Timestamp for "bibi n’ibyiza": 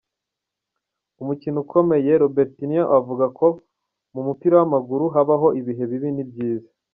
5.91-6.69